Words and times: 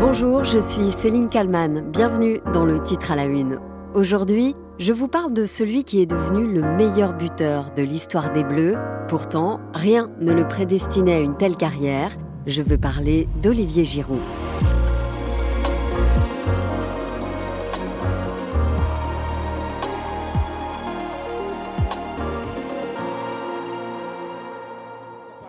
Bonjour, 0.00 0.44
je 0.44 0.60
suis 0.60 0.92
Céline 0.92 1.28
Kalman. 1.28 1.90
Bienvenue 1.90 2.40
dans 2.52 2.64
le 2.64 2.80
titre 2.80 3.10
à 3.10 3.16
la 3.16 3.24
une. 3.24 3.58
Aujourd'hui, 3.94 4.54
je 4.78 4.92
vous 4.92 5.08
parle 5.08 5.32
de 5.32 5.44
celui 5.44 5.82
qui 5.82 6.00
est 6.00 6.06
devenu 6.06 6.46
le 6.46 6.62
meilleur 6.62 7.14
buteur 7.14 7.72
de 7.72 7.82
l'histoire 7.82 8.32
des 8.32 8.44
Bleus. 8.44 8.76
Pourtant, 9.08 9.58
rien 9.74 10.08
ne 10.20 10.32
le 10.32 10.46
prédestinait 10.46 11.14
à 11.14 11.18
une 11.18 11.36
telle 11.36 11.56
carrière. 11.56 12.12
Je 12.46 12.62
veux 12.62 12.78
parler 12.78 13.26
d'Olivier 13.42 13.84
Giroud. 13.84 14.20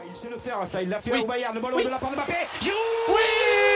Il 0.09 0.15
sait 0.15 0.29
le 0.31 0.39
faire, 0.39 0.67
ça, 0.67 0.81
il 0.81 0.89
l'a 0.89 0.99
fait 0.99 1.21
au 1.21 1.27
Bayern, 1.27 1.53
le 1.53 1.61
ballon 1.61 1.77
de 1.77 1.83
la 1.83 1.99
part 1.99 2.09
de 2.09 2.15
Mbappé. 2.15 2.33
Giroud 2.59 2.75
Oui 3.09 3.68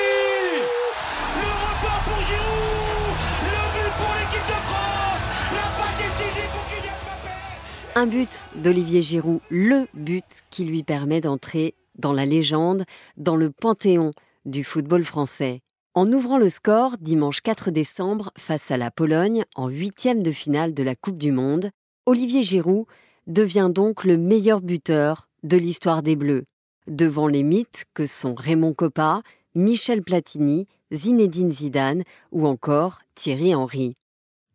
Un 7.96 8.08
but 8.08 8.50
d'Olivier 8.56 9.04
Giroud, 9.04 9.40
le 9.52 9.88
but 9.94 10.26
qui 10.50 10.66
lui 10.66 10.82
permet 10.82 11.22
d'entrer 11.22 11.76
dans 11.94 12.12
la 12.12 12.26
légende, 12.26 12.86
dans 13.18 13.36
le 13.36 13.52
panthéon 13.52 14.14
du 14.46 14.64
football 14.64 15.04
français. 15.04 15.62
En 15.94 16.12
ouvrant 16.12 16.40
le 16.40 16.50
score 16.50 16.98
dimanche 16.98 17.42
4 17.42 17.70
décembre 17.70 18.32
face 18.36 18.72
à 18.72 18.78
la 18.78 18.90
Pologne 18.90 19.46
en 19.54 19.68
huitième 19.68 20.24
de 20.24 20.32
finale 20.32 20.74
de 20.74 20.82
la 20.82 20.96
Coupe 20.96 21.20
du 21.20 21.32
Monde, 21.32 21.70
Olivier 22.08 22.42
Giroud 22.42 22.88
devient 23.28 23.70
donc 23.72 24.06
le 24.06 24.18
meilleur 24.18 24.62
buteur 24.62 25.30
de 25.44 25.58
l'histoire 25.58 26.02
des 26.02 26.16
Bleus, 26.16 26.46
devant 26.88 27.28
les 27.28 27.44
mythes 27.44 27.86
que 27.94 28.08
sont 28.08 28.34
Raymond 28.34 28.74
Coppa, 28.74 29.22
Michel 29.54 30.02
Platini, 30.02 30.68
Zinedine 30.92 31.52
Zidane 31.52 32.04
ou 32.32 32.48
encore 32.48 33.02
Thierry 33.14 33.54
Henry. 33.54 33.94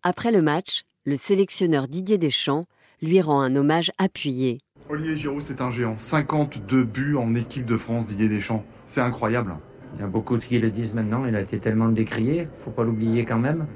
Après 0.03 0.33
le 0.33 0.43
match, 0.43 0.83
le 1.05 1.15
sélectionneur 1.15 1.87
Didier 1.87 2.19
Deschamps 2.19 2.67
lui 3.03 3.21
rend 3.21 3.41
un 3.41 3.55
hommage 3.57 3.91
appuyé. 3.99 4.61
Olivier 4.89 5.17
Giroud, 5.17 5.43
c'est 5.45 5.61
un 5.61 5.71
géant. 5.71 5.97
52 5.99 6.85
buts 6.85 7.17
en 7.17 7.35
équipe 7.35 7.67
de 7.67 7.77
France, 7.77 8.07
Didier 8.07 8.29
Deschamps. 8.29 8.65
C'est 8.87 9.01
incroyable. 9.01 9.55
Il 9.97 10.01
y 10.01 10.05
a 10.05 10.07
beaucoup 10.07 10.39
qui 10.39 10.59
le 10.59 10.71
disent 10.71 10.95
maintenant, 10.95 11.27
il 11.27 11.35
a 11.35 11.41
été 11.41 11.59
tellement 11.59 11.89
décrié, 11.89 12.47
faut 12.65 12.71
pas 12.71 12.85
l'oublier 12.85 13.25
quand 13.25 13.39
même. 13.39 13.67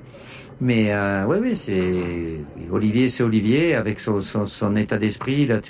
Mais 0.61 0.93
euh, 0.93 1.25
oui, 1.27 1.39
oui, 1.41 1.57
c'est 1.57 2.37
Olivier, 2.71 3.09
c'est 3.09 3.23
Olivier, 3.25 3.75
avec 3.75 3.99
son, 4.01 4.21
son- 4.21 4.47
son 4.47 4.77
état 4.77 4.99
d'esprit, 4.99 5.43
il 5.43 5.53
a 5.53 5.61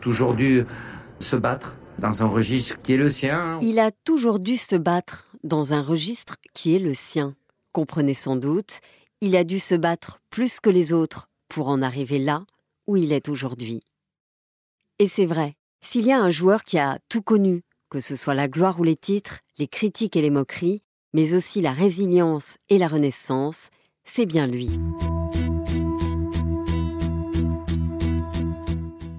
toujours 0.00 0.34
dû 0.34 0.64
se 1.20 1.36
battre 1.36 1.74
dans 1.98 2.22
un 2.22 2.26
registre 2.26 2.80
qui 2.82 2.94
est 2.94 2.96
le 2.98 3.10
sien. 3.10 3.58
Il 3.62 3.78
a 3.78 3.90
toujours 4.04 4.38
dû 4.40 4.56
se 4.56 4.76
battre 4.76 5.28
dans 5.44 5.72
un 5.72 5.80
registre 5.82 6.36
qui 6.52 6.74
est 6.74 6.78
le 6.80 6.94
sien. 6.94 7.34
Comprenez 7.72 8.14
sans 8.14 8.36
doute, 8.36 8.80
il 9.20 9.36
a 9.36 9.44
dû 9.44 9.58
se 9.58 9.74
battre 9.74 10.20
plus 10.30 10.60
que 10.60 10.68
les 10.70 10.92
autres 10.92 11.28
pour 11.48 11.68
en 11.68 11.80
arriver 11.80 12.18
là 12.18 12.44
où 12.86 12.96
il 12.96 13.12
est 13.12 13.28
aujourd'hui. 13.28 13.82
Et 14.98 15.06
c'est 15.06 15.26
vrai, 15.26 15.54
s'il 15.80 16.06
y 16.06 16.12
a 16.12 16.20
un 16.20 16.30
joueur 16.30 16.64
qui 16.64 16.78
a 16.78 16.98
tout 17.08 17.22
connu, 17.22 17.62
que 17.90 18.00
ce 18.00 18.16
soit 18.16 18.34
la 18.34 18.48
gloire 18.48 18.80
ou 18.80 18.84
les 18.84 18.96
titres, 18.96 19.40
les 19.58 19.68
critiques 19.68 20.16
et 20.16 20.22
les 20.22 20.30
moqueries, 20.30 20.82
mais 21.12 21.34
aussi 21.34 21.60
la 21.60 21.72
résilience 21.72 22.56
et 22.68 22.78
la 22.78 22.88
renaissance, 22.88 23.70
c'est 24.04 24.26
bien 24.26 24.46
lui. 24.46 24.70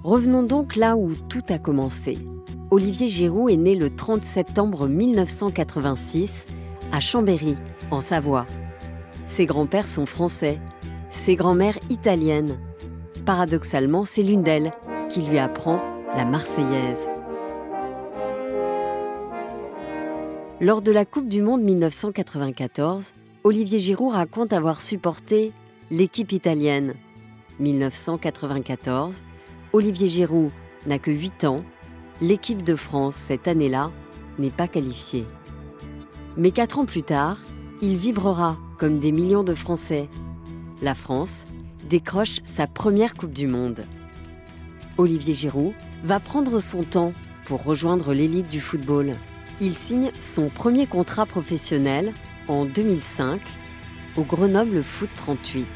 Revenons 0.04 0.44
donc 0.44 0.76
là 0.76 0.98
où 0.98 1.16
tout 1.30 1.44
a 1.50 1.60
commencé. 1.60 2.18
Olivier 2.72 3.08
Giroud 3.08 3.52
est 3.52 3.58
né 3.58 3.76
le 3.76 3.96
30 3.96 4.24
septembre 4.24 4.88
1986 4.88 6.46
à 6.92 7.00
Chambéry, 7.00 7.56
en 7.92 8.02
Savoie. 8.02 8.46
Ses 9.28 9.46
grands-pères 9.46 9.88
sont 9.88 10.06
français, 10.06 10.60
ses 11.10 11.36
grands-mères 11.36 11.80
italiennes. 11.90 12.60
Paradoxalement, 13.26 14.04
c'est 14.04 14.22
l'une 14.22 14.42
d'elles 14.42 14.74
qui 15.10 15.22
lui 15.22 15.40
apprend 15.40 15.80
la 16.16 16.26
Marseillaise. 16.26 17.08
Lors 20.60 20.82
de 20.82 20.92
la 20.92 21.06
Coupe 21.06 21.30
du 21.30 21.42
Monde 21.42 21.62
1994, 21.62 23.14
Olivier 23.46 23.80
Giroud 23.80 24.14
raconte 24.14 24.52
avoir 24.52 24.82
supporté 24.82 25.54
l'équipe 25.90 26.34
italienne. 26.34 26.96
1994, 27.60 29.24
Olivier 29.72 30.10
Giroud 30.10 30.52
n'a 30.86 31.00
que 31.00 31.12
8 31.12 31.46
ans. 31.46 31.62
L'équipe 32.22 32.62
de 32.62 32.76
France, 32.76 33.16
cette 33.16 33.48
année-là, 33.48 33.90
n'est 34.38 34.52
pas 34.52 34.68
qualifiée. 34.68 35.26
Mais 36.36 36.52
quatre 36.52 36.78
ans 36.78 36.86
plus 36.86 37.04
tard, 37.04 37.38
il 37.82 37.96
vibrera 37.96 38.58
comme 38.78 39.00
des 39.00 39.12
millions 39.14 39.44
de 39.44 39.56
Français. 39.56 40.10
La 40.82 40.96
France 40.96 41.46
décroche 41.94 42.40
sa 42.46 42.66
première 42.66 43.14
Coupe 43.14 43.34
du 43.34 43.46
Monde. 43.46 43.86
Olivier 44.98 45.36
Giroud 45.36 45.76
va 46.04 46.20
prendre 46.20 46.60
son 46.60 46.82
temps 46.82 47.14
pour 47.46 47.64
rejoindre 47.64 48.16
l'élite 48.16 48.48
du 48.48 48.62
football. 48.62 49.16
Il 49.62 49.76
signe 49.76 50.12
son 50.20 50.50
premier 50.50 50.88
contrat 50.88 51.28
professionnel 51.28 52.12
en 52.48 52.66
2005 52.66 53.40
au 54.18 54.24
Grenoble 54.24 54.82
Foot 54.82 55.12
38. 55.16 55.68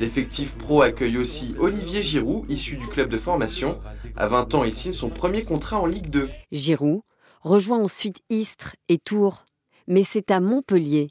L'effectif 0.00 0.56
pro 0.56 0.80
accueille 0.80 1.18
aussi 1.18 1.54
Olivier 1.58 2.02
Giroud, 2.02 2.50
issu 2.50 2.78
du 2.78 2.86
club 2.86 3.10
de 3.10 3.18
formation. 3.18 3.82
À 4.16 4.28
20 4.28 4.54
ans, 4.54 4.64
il 4.64 4.74
signe 4.74 4.94
son 4.94 5.10
premier 5.10 5.44
contrat 5.44 5.78
en 5.78 5.84
Ligue 5.84 6.08
2. 6.08 6.30
Giroud 6.52 7.02
rejoint 7.42 7.80
ensuite 7.80 8.22
Istres 8.30 8.76
et 8.88 8.96
Tours, 8.96 9.44
mais 9.86 10.04
c'est 10.04 10.30
à 10.30 10.40
Montpellier 10.40 11.08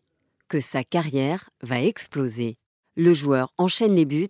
que 0.49 0.59
sa 0.59 0.83
carrière 0.83 1.51
va 1.61 1.83
exploser. 1.83 2.57
Le 2.97 3.13
joueur 3.13 3.53
enchaîne 3.57 3.95
les 3.95 4.05
buts 4.05 4.27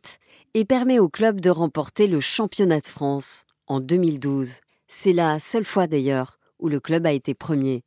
et 0.53 0.65
permet 0.65 0.99
au 0.99 1.09
club 1.09 1.41
de 1.41 1.49
remporter 1.49 2.05
le 2.05 2.19
championnat 2.19 2.79
de 2.79 2.85
France 2.85 3.45
en 3.65 3.79
2012. 3.79 4.59
C'est 4.87 5.13
la 5.13 5.39
seule 5.39 5.63
fois 5.63 5.87
d'ailleurs 5.87 6.37
où 6.59 6.69
le 6.69 6.79
club 6.79 7.07
a 7.07 7.11
été 7.11 7.33
premier. 7.33 7.83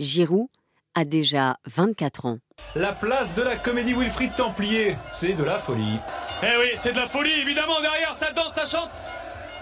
Giroud 0.00 0.48
a 0.96 1.04
déjà 1.04 1.58
24 1.66 2.26
ans. 2.26 2.38
La 2.74 2.92
place 2.92 3.34
de 3.34 3.42
la 3.42 3.54
comédie 3.54 3.94
Wilfried 3.94 4.34
Templier, 4.34 4.96
c'est 5.12 5.34
de 5.34 5.44
la 5.44 5.60
folie. 5.60 6.00
Eh 6.42 6.58
oui, 6.58 6.70
c'est 6.74 6.92
de 6.92 6.98
la 6.98 7.06
folie, 7.06 7.40
évidemment, 7.40 7.80
derrière, 7.80 8.16
ça 8.16 8.32
danse, 8.32 8.52
ça 8.54 8.64
chante. 8.64 8.90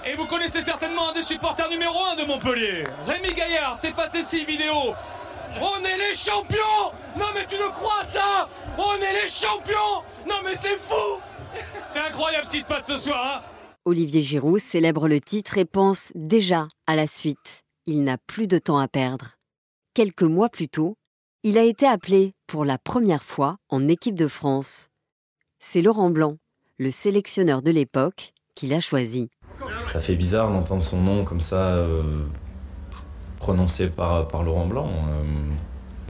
Et 0.07 0.15
vous 0.15 0.25
connaissez 0.27 0.63
certainement 0.63 1.11
un 1.11 1.13
des 1.13 1.23
supporters 1.23 1.69
numéro 1.69 1.99
un 2.11 2.17
de 2.17 2.25
Montpellier. 2.25 2.85
Rémi 3.07 3.35
Gaillard, 3.35 3.77
c'est 3.77 3.95
passé 3.95 4.23
six 4.23 4.47
vidéos. 4.47 4.95
On 5.61 5.85
est 5.85 5.97
les 5.97 6.15
champions 6.15 6.93
Non 7.19 7.27
mais 7.35 7.47
tu 7.47 7.57
le 7.57 7.71
crois 7.71 8.05
ça 8.05 8.49
On 8.77 8.95
est 8.97 9.23
les 9.23 9.29
champions 9.29 10.03
Non 10.29 10.37
mais 10.45 10.55
c'est 10.55 10.79
fou 10.79 11.21
C'est 11.93 12.01
incroyable 12.01 12.47
ce 12.47 12.53
qui 12.53 12.61
se 12.61 12.67
passe 12.67 12.87
ce 12.87 12.97
soir, 12.97 13.43
hein 13.45 13.51
Olivier 13.85 14.21
Giroud 14.21 14.59
célèbre 14.61 15.09
le 15.09 15.21
titre 15.21 15.57
et 15.57 15.65
pense 15.65 16.13
déjà 16.15 16.69
à 16.87 16.95
la 16.95 17.07
suite. 17.07 17.63
Il 17.87 18.05
n'a 18.05 18.19
plus 18.19 18.47
de 18.47 18.59
temps 18.59 18.79
à 18.79 18.87
perdre. 18.87 19.37
Quelques 19.95 20.23
mois 20.23 20.51
plus 20.51 20.69
tôt, 20.69 20.97
il 21.43 21.57
a 21.57 21.63
été 21.63 21.87
appelé 21.87 22.35
pour 22.47 22.67
la 22.67 22.77
première 22.77 23.23
fois 23.23 23.57
en 23.71 23.89
équipe 23.89 24.17
de 24.17 24.29
France. 24.29 24.89
C'est 25.59 25.81
Laurent 25.81 26.11
Blanc, 26.11 26.37
le 26.79 26.91
sélectionneur 26.91 27.63
de 27.63 27.71
l'époque, 27.71 28.35
qui 28.55 28.67
l'a 28.67 28.81
choisi. 28.81 29.31
Ça 29.93 30.01
fait 30.03 30.17
bizarre 30.17 30.51
d'entendre 30.51 30.83
son 30.83 31.01
nom 31.01 31.25
comme 31.25 31.41
ça 31.41 31.75
euh, 31.77 32.27
prononcé 33.53 33.89
par, 33.89 34.29
par 34.29 34.43
Laurent 34.43 34.67
Blanc. 34.67 34.91
Euh, 35.09 35.25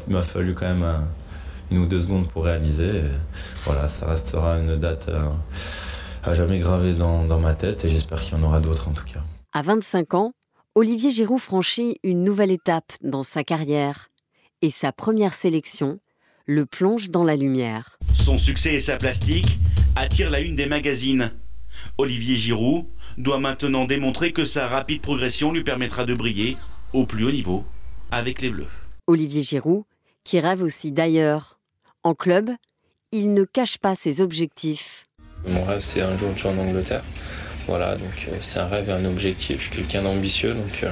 il 0.09 0.13
m'a 0.13 0.23
fallu 0.23 0.55
quand 0.55 0.67
même 0.67 0.83
un- 0.83 1.07
une 1.71 1.79
ou 1.79 1.87
deux 1.87 2.01
secondes 2.01 2.29
pour 2.31 2.45
réaliser. 2.45 2.89
Et 2.97 3.03
voilà, 3.65 3.87
ça 3.89 4.07
restera 4.07 4.59
une 4.59 4.75
date 4.77 5.07
euh, 5.09 5.29
à 6.25 6.35
jamais 6.35 6.59
gravée 6.59 6.95
dans, 6.95 7.25
dans 7.27 7.39
ma 7.39 7.55
tête 7.55 7.85
et 7.85 7.91
j'espère 7.91 8.21
qu'il 8.23 8.37
y 8.37 8.41
en 8.41 8.43
aura 8.43 8.59
d'autres 8.59 8.89
en 8.89 8.93
tout 8.93 9.05
cas. 9.05 9.21
À 9.53 9.63
25 9.63 10.15
ans, 10.15 10.33
Olivier 10.75 11.13
Giroud 11.13 11.39
franchit 11.39 11.99
une 12.03 12.25
nouvelle 12.25 12.51
étape 12.51 12.91
dans 13.03 13.23
sa 13.23 13.45
carrière 13.45 14.09
et 14.61 14.71
sa 14.71 14.91
première 14.91 15.35
sélection 15.35 15.99
le 16.45 16.67
plonge 16.67 17.11
dans 17.11 17.23
la 17.25 17.37
lumière. 17.37 17.99
Son 18.15 18.37
succès 18.39 18.75
et 18.75 18.81
sa 18.81 18.97
plastique 18.97 19.59
attirent 19.95 20.31
la 20.31 20.41
une 20.41 20.57
des 20.57 20.67
magazines. 20.67 21.31
Olivier 21.99 22.35
Giroud 22.37 22.87
doit 23.17 23.39
maintenant 23.39 23.85
démontrer 23.85 24.33
que 24.33 24.45
sa 24.45 24.67
rapide 24.67 25.03
progression 25.03 25.53
lui 25.53 25.63
permettra 25.63 26.05
de 26.05 26.15
briller 26.15 26.57
au 26.93 27.07
plus 27.07 27.25
haut 27.25 27.31
niveau 27.31 27.65
avec 28.11 28.41
les 28.41 28.51
Bleus. 28.51 28.67
Olivier 29.07 29.43
Giroud, 29.43 29.85
qui 30.25 30.41
rêve 30.41 30.63
aussi 30.63 30.93
d'ailleurs. 30.93 31.59
En 32.03 32.15
club, 32.15 32.51
il 33.13 33.35
ne 33.35 33.45
cache 33.45 33.79
pas 33.79 33.97
ses 33.97 34.21
objectifs. 34.21 35.09
Mon 35.47 35.65
rêve 35.65 35.81
c'est 35.81 36.03
un 36.03 36.17
jour 36.17 36.33
de 36.33 36.39
jouer 36.39 36.51
en 36.51 36.59
Angleterre. 36.59 37.05
Voilà, 37.67 37.97
donc 37.97 38.29
euh, 38.29 38.37
c'est 38.41 38.61
un 38.61 38.67
rêve 38.67 38.89
et 38.89 38.93
un 38.93 39.05
objectif. 39.05 39.59
Je 39.59 39.63
suis 39.65 39.77
quelqu'un 39.77 40.03
d'ambitieux, 40.03 40.55
donc 40.55 40.85
euh, 40.85 40.91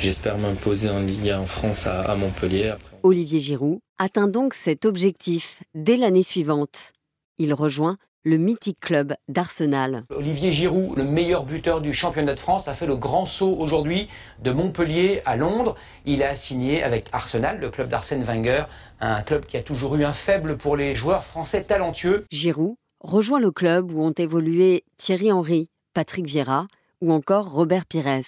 j'espère 0.00 0.36
m'imposer 0.36 0.90
en 0.90 0.98
Ligue 0.98 1.30
1 1.30 1.40
en 1.40 1.46
France 1.46 1.86
à, 1.86 2.02
à 2.02 2.16
Montpellier. 2.16 2.68
Après, 2.70 2.96
Olivier 3.04 3.38
Giroud 3.38 3.78
atteint 3.98 4.26
donc 4.26 4.54
cet 4.54 4.84
objectif 4.84 5.62
dès 5.74 5.96
l'année 5.96 6.24
suivante. 6.24 6.92
Il 7.38 7.54
rejoint 7.54 7.98
le 8.24 8.36
mythique 8.36 8.78
club 8.80 9.14
d'Arsenal. 9.28 10.04
Olivier 10.10 10.52
Giroud, 10.52 10.96
le 10.96 11.04
meilleur 11.04 11.44
buteur 11.44 11.80
du 11.80 11.92
championnat 11.92 12.34
de 12.34 12.40
France, 12.40 12.68
a 12.68 12.74
fait 12.74 12.86
le 12.86 12.96
grand 12.96 13.26
saut 13.26 13.56
aujourd'hui 13.58 14.08
de 14.42 14.52
Montpellier 14.52 15.22
à 15.24 15.36
Londres. 15.36 15.76
Il 16.04 16.22
a 16.22 16.34
signé 16.36 16.82
avec 16.82 17.06
Arsenal, 17.12 17.58
le 17.58 17.70
club 17.70 17.88
d'Arsène 17.88 18.24
Wenger, 18.24 18.64
un 19.00 19.22
club 19.22 19.44
qui 19.46 19.56
a 19.56 19.62
toujours 19.62 19.96
eu 19.96 20.04
un 20.04 20.12
faible 20.12 20.56
pour 20.56 20.76
les 20.76 20.94
joueurs 20.94 21.24
français 21.24 21.64
talentueux. 21.64 22.24
Giroud 22.30 22.76
rejoint 23.00 23.40
le 23.40 23.50
club 23.50 23.90
où 23.90 24.02
ont 24.02 24.12
évolué 24.12 24.84
Thierry 24.96 25.32
Henry, 25.32 25.68
Patrick 25.92 26.26
Vieira 26.26 26.68
ou 27.00 27.12
encore 27.12 27.50
Robert 27.50 27.86
Pires. 27.86 28.22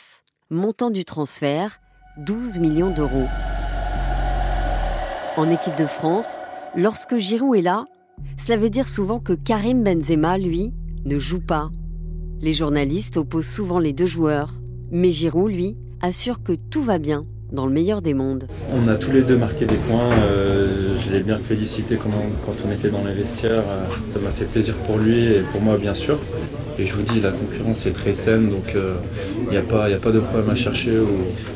Montant 0.51 0.91
du 0.91 1.05
transfert 1.05 1.79
12 2.19 2.59
millions 2.59 2.91
d'euros. 2.91 3.29
En 5.37 5.51
équipe 5.51 5.77
de 5.77 5.87
France, 5.87 6.43
lorsque 6.77 7.17
Giroud 7.17 7.57
est 7.57 7.63
là, 7.63 7.87
cela 8.45 8.59
veut 8.59 8.69
dire 8.69 8.89
souvent 8.89 9.21
que 9.21 9.33
Karim 9.33 9.83
Benzema, 9.83 10.37
lui, 10.37 10.75
ne 11.07 11.19
joue 11.19 11.41
pas. 11.41 11.71
Les 12.43 12.53
journalistes 12.53 13.17
opposent 13.17 13.49
souvent 13.49 13.79
les 13.79 13.95
deux 13.95 14.05
joueurs, 14.05 14.55
mais 14.91 15.13
Giroud, 15.13 15.51
lui, 15.51 15.77
assure 16.03 16.43
que 16.43 16.53
tout 16.53 16.83
va 16.83 16.99
bien 16.99 17.25
dans 17.53 17.67
le 17.67 17.73
meilleur 17.73 18.03
des 18.03 18.13
mondes. 18.13 18.47
On 18.71 18.87
a 18.89 18.97
tous 18.97 19.13
les 19.13 19.23
deux 19.23 19.39
marqué 19.39 19.65
des 19.65 19.79
points. 19.89 20.13
Euh, 20.13 20.97
je 20.99 21.11
l'ai 21.11 21.23
bien 21.23 21.39
félicité 21.39 21.97
quand 21.97 22.11
on 22.67 22.71
était 22.71 22.91
dans 22.91 23.05
les 23.05 23.15
vestiaires. 23.15 23.65
Euh, 23.67 23.87
ça 24.13 24.19
m'a 24.19 24.31
fait 24.33 24.45
plaisir 24.45 24.77
pour 24.87 24.99
lui 24.99 25.25
et 25.25 25.41
pour 25.53 25.63
moi, 25.63 25.79
bien 25.79 25.95
sûr. 25.95 26.19
Et 26.79 26.87
je 26.87 26.95
vous 26.95 27.03
dis, 27.03 27.21
la 27.21 27.31
concurrence 27.31 27.87
est 27.87 27.93
très 27.93 28.13
saine, 28.13 28.51
donc 28.51 28.65
il 28.69 28.77
euh, 28.77 28.95
n'y 29.51 29.57
a, 29.57 29.63
pas, 29.63 29.89
de 29.89 30.21
problème 30.21 30.51
à 30.51 30.57
chercher 30.57 30.99
où, 30.99 31.09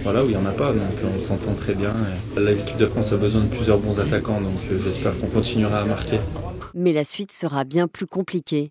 voilà, 0.04 0.22
il 0.22 0.30
n'y 0.30 0.36
en 0.36 0.46
a 0.46 0.52
pas. 0.52 0.72
Donc 0.72 0.94
on 1.04 1.20
s'entend 1.20 1.54
très 1.54 1.74
bien. 1.74 1.92
L'équipe 2.38 2.78
de 2.78 2.86
France 2.86 3.12
a 3.12 3.16
besoin 3.16 3.42
de 3.42 3.48
plusieurs 3.48 3.78
bons 3.78 3.98
attaquants, 3.98 4.40
donc 4.40 4.54
j'espère 4.84 5.18
qu'on 5.18 5.26
continuera 5.26 5.80
à 5.80 5.84
marquer. 5.84 6.20
Mais 6.80 6.92
la 6.92 7.02
suite 7.02 7.32
sera 7.32 7.64
bien 7.64 7.88
plus 7.88 8.06
compliquée. 8.06 8.70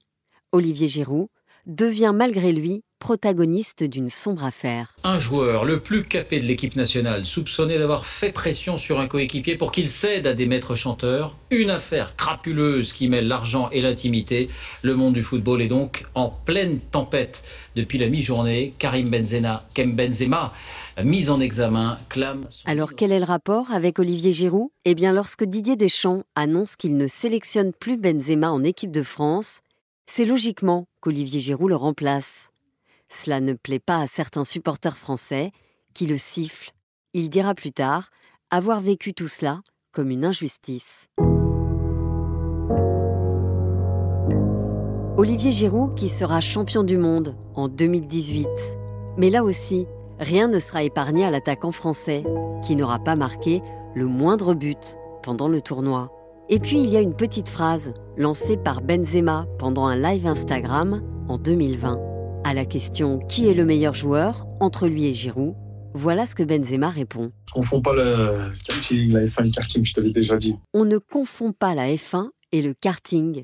Olivier 0.53 0.87
Giroud 0.87 1.27
devient 1.67 2.13
malgré 2.15 2.53
lui 2.53 2.83
protagoniste 2.99 3.83
d'une 3.83 4.09
sombre 4.09 4.43
affaire. 4.43 4.95
Un 5.03 5.19
joueur, 5.19 5.65
le 5.65 5.81
plus 5.81 6.03
capé 6.03 6.39
de 6.39 6.45
l'équipe 6.45 6.75
nationale, 6.75 7.25
soupçonné 7.25 7.77
d'avoir 7.77 8.05
fait 8.05 8.31
pression 8.31 8.77
sur 8.77 8.99
un 8.99 9.07
coéquipier 9.07 9.55
pour 9.55 9.71
qu'il 9.71 9.89
cède 9.89 10.25
à 10.25 10.33
des 10.33 10.47
maîtres 10.47 10.75
chanteurs. 10.75 11.37
Une 11.51 11.69
affaire 11.69 12.15
crapuleuse 12.15 12.93
qui 12.93 13.07
mêle 13.07 13.27
l'argent 13.27 13.69
et 13.71 13.81
l'intimité. 13.81 14.49
Le 14.81 14.95
monde 14.95 15.13
du 15.13 15.23
football 15.23 15.61
est 15.61 15.67
donc 15.67 16.05
en 16.15 16.29
pleine 16.29 16.79
tempête. 16.91 17.37
Depuis 17.75 17.99
la 17.99 18.07
mi-journée, 18.07 18.73
Karim 18.79 19.09
Benzema, 19.09 19.65
Kem 19.75 19.95
Benzema, 19.95 20.53
mis 21.03 21.29
en 21.29 21.39
examen, 21.39 21.99
clame... 22.09 22.45
Alors 22.65 22.95
quel 22.95 23.11
est 23.11 23.19
le 23.19 23.25
rapport 23.25 23.71
avec 23.71 23.99
Olivier 23.99 24.33
Giroud? 24.33 24.69
Eh 24.85 24.95
bien 24.95 25.13
lorsque 25.13 25.43
Didier 25.43 25.75
Deschamps 25.75 26.23
annonce 26.35 26.75
qu'il 26.75 26.97
ne 26.97 27.07
sélectionne 27.07 27.71
plus 27.79 27.97
Benzema 27.97 28.51
en 28.51 28.63
équipe 28.63 28.91
de 28.91 29.03
France, 29.03 29.61
c'est 30.07 30.25
logiquement 30.25 30.87
qu'Olivier 31.01 31.41
Giroud 31.41 31.69
le 31.69 31.75
remplace. 31.75 32.49
Cela 33.09 33.41
ne 33.41 33.53
plaît 33.53 33.79
pas 33.79 33.99
à 33.99 34.07
certains 34.07 34.45
supporters 34.45 34.97
français 34.97 35.51
qui 35.93 36.07
le 36.07 36.17
sifflent. 36.17 36.71
Il 37.13 37.29
dira 37.29 37.53
plus 37.53 37.71
tard 37.71 38.09
avoir 38.49 38.79
vécu 38.79 39.13
tout 39.13 39.27
cela 39.27 39.61
comme 39.91 40.09
une 40.09 40.25
injustice. 40.25 41.07
Olivier 45.17 45.51
Giroud 45.51 45.95
qui 45.95 46.09
sera 46.09 46.41
champion 46.41 46.83
du 46.83 46.97
monde 46.97 47.35
en 47.55 47.67
2018. 47.67 48.47
Mais 49.17 49.29
là 49.29 49.43
aussi, 49.43 49.87
rien 50.19 50.47
ne 50.47 50.59
sera 50.59 50.83
épargné 50.83 51.25
à 51.25 51.31
l'attaquant 51.31 51.71
français 51.71 52.23
qui 52.63 52.75
n'aura 52.75 52.99
pas 52.99 53.15
marqué 53.15 53.61
le 53.95 54.05
moindre 54.05 54.53
but 54.53 54.95
pendant 55.23 55.47
le 55.47 55.59
tournoi. 55.59 56.16
Et 56.49 56.59
puis 56.59 56.79
il 56.81 56.89
y 56.89 56.95
a 56.95 57.01
une 57.01 57.15
petite 57.15 57.49
phrase 57.49 57.93
lancée 58.15 58.55
par 58.55 58.81
Benzema 58.81 59.45
pendant 59.59 59.85
un 59.85 59.97
live 59.97 60.25
Instagram 60.25 61.01
en 61.27 61.37
2020. 61.37 61.97
À 62.45 62.53
la 62.53 62.63
question 62.63 63.19
qui 63.19 63.49
est 63.49 63.53
le 63.53 63.65
meilleur 63.65 63.93
joueur 63.93 64.47
entre 64.61 64.87
lui 64.87 65.07
et 65.07 65.13
Giroud, 65.13 65.55
voilà 65.93 66.25
ce 66.25 66.35
que 66.35 66.43
Benzema 66.43 66.89
répond. 66.89 67.33
On 67.53 67.59
ne 67.59 67.63
confond 67.63 67.81
pas 67.81 67.93
le 67.93 68.53
karting, 68.63 69.11
la 69.11 69.25
F1 69.25 69.41
et 69.41 69.47
le 69.47 69.51
karting, 69.51 69.85
je 69.85 69.93
te 69.93 69.99
l'ai 69.99 70.13
déjà 70.13 70.37
dit. 70.37 70.55
On 70.73 70.85
ne 70.85 70.97
confond 70.99 71.51
pas 71.51 71.75
la 71.75 71.89
F1 71.89 72.29
et 72.53 72.61
le 72.61 72.73
karting. 72.73 73.43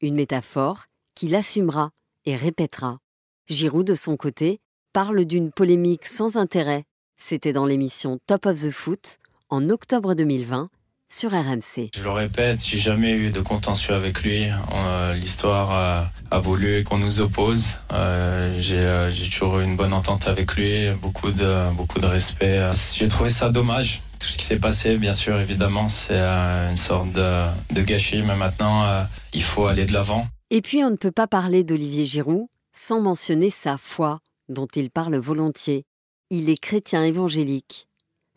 Une 0.00 0.14
métaphore 0.14 0.84
qu'il 1.16 1.34
assumera 1.34 1.90
et 2.26 2.36
répétera. 2.36 3.00
Giroud, 3.48 3.84
de 3.84 3.96
son 3.96 4.16
côté, 4.16 4.60
parle 4.92 5.24
d'une 5.24 5.50
polémique 5.50 6.06
sans 6.06 6.36
intérêt. 6.36 6.84
C'était 7.16 7.52
dans 7.52 7.66
l'émission 7.66 8.20
Top 8.28 8.46
of 8.46 8.62
the 8.62 8.70
Foot 8.70 9.18
en 9.48 9.68
octobre 9.68 10.14
2020 10.14 10.66
sur 11.08 11.30
RMC. 11.30 11.90
Je 11.94 12.02
le 12.02 12.10
répète, 12.10 12.64
j'ai 12.64 12.78
jamais 12.78 13.12
eu 13.12 13.30
de 13.30 13.40
contentieux 13.40 13.94
avec 13.94 14.22
lui. 14.22 14.46
Euh, 14.46 15.14
l'histoire 15.14 15.74
euh, 15.74 16.02
a 16.30 16.38
voulu 16.38 16.84
qu'on 16.84 16.98
nous 16.98 17.20
oppose. 17.20 17.76
Euh, 17.92 18.54
j'ai 18.58 19.30
toujours 19.30 19.60
eu 19.60 19.64
une 19.64 19.76
bonne 19.76 19.92
entente 19.92 20.28
avec 20.28 20.54
lui, 20.56 20.90
beaucoup 21.00 21.30
de, 21.30 21.74
beaucoup 21.74 22.00
de 22.00 22.06
respect. 22.06 22.60
J'ai 22.94 23.08
trouvé 23.08 23.30
ça 23.30 23.50
dommage. 23.50 24.02
Tout 24.18 24.28
ce 24.28 24.38
qui 24.38 24.44
s'est 24.44 24.58
passé, 24.58 24.96
bien 24.96 25.12
sûr, 25.12 25.38
évidemment, 25.38 25.88
c'est 25.88 26.18
une 26.18 26.76
sorte 26.76 27.12
de, 27.12 27.44
de, 27.74 27.82
gâchis, 27.82 28.22
mais 28.22 28.34
maintenant, 28.34 29.06
il 29.34 29.42
faut 29.42 29.66
aller 29.66 29.84
de 29.84 29.92
l'avant. 29.92 30.26
Et 30.50 30.62
puis, 30.62 30.82
on 30.82 30.90
ne 30.90 30.96
peut 30.96 31.12
pas 31.12 31.26
parler 31.26 31.64
d'Olivier 31.64 32.06
Giroud 32.06 32.46
sans 32.72 33.00
mentionner 33.00 33.50
sa 33.50 33.78
foi, 33.78 34.20
dont 34.48 34.68
il 34.74 34.90
parle 34.90 35.16
volontiers. 35.16 35.84
Il 36.30 36.48
est 36.50 36.58
chrétien 36.58 37.04
évangélique. 37.04 37.85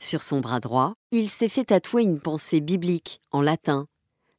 Sur 0.02 0.24
son 0.24 0.40
bras 0.40 0.62
droit, 0.62 0.94
il 1.12 1.30
s'est 1.30 1.50
fait 1.50 1.66
tatouer 1.66 2.04
une 2.04 2.22
pensée 2.22 2.62
biblique 2.62 3.20
en 3.32 3.42
latin. 3.42 3.86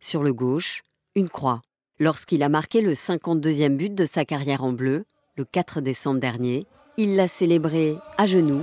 Sur 0.01 0.23
le 0.23 0.33
gauche, 0.33 0.83
une 1.15 1.29
croix. 1.29 1.61
Lorsqu'il 1.99 2.43
a 2.43 2.49
marqué 2.49 2.81
le 2.81 2.95
52e 2.95 3.77
but 3.77 3.95
de 3.95 4.07
sa 4.07 4.25
carrière 4.25 4.65
en 4.65 4.73
bleu, 4.73 5.05
le 5.37 5.45
4 5.45 5.83
décembre 5.83 6.19
dernier, 6.19 6.67
il 6.97 7.15
l'a 7.15 7.29
célébré 7.29 7.99
à 8.17 8.25
genoux, 8.25 8.63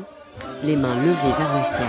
les 0.63 0.75
mains 0.75 0.95
levées 0.95 1.37
vers 1.37 1.55
le 1.55 1.63
ciel. 1.63 1.87